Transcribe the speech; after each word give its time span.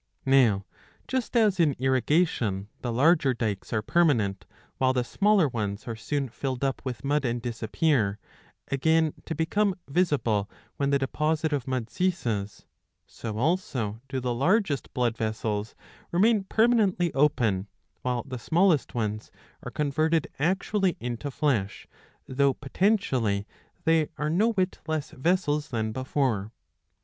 Now 0.25 0.65
just 1.07 1.37
as 1.37 1.59
in 1.59 1.73
irrigation 1.77 2.69
the 2.81 2.91
larger 2.91 3.35
dykes 3.35 3.71
are 3.71 3.83
permanent, 3.83 4.47
while 4.79 4.93
the 4.93 5.03
smaller 5.03 5.47
ones 5.47 5.87
are 5.87 5.95
soon 5.95 6.27
filled 6.27 6.63
up 6.63 6.81
with 6.83 7.03
mud 7.05 7.23
and 7.23 7.39
disappear, 7.39 8.17
again 8.69 9.13
to 9.25 9.35
become 9.35 9.75
visible 9.87 10.49
when 10.77 10.89
the 10.89 10.97
deposit 10.97 11.53
of 11.53 11.67
mud 11.67 11.91
ceases; 11.91 12.65
so 13.05 13.37
also 13.37 14.01
do 14.09 14.19
the 14.19 14.33
largest 14.33 14.91
blood 14.95 15.15
vessels 15.15 15.75
remain 16.11 16.45
permanently 16.45 17.13
open, 17.13 17.67
while 18.01 18.23
the 18.25 18.39
smallest 18.39 18.95
ones 18.95 19.29
are 19.61 19.69
converted 19.69 20.27
actually 20.39 20.97
into 20.99 21.29
flesh, 21.29 21.87
though 22.27 22.55
potentially 22.55 23.45
they 23.83 24.09
are 24.17 24.31
no 24.31 24.53
whit 24.53 24.79
less 24.87 25.11
vessels 25.11 25.67
than 25.69 25.91
before.''' 25.91 26.51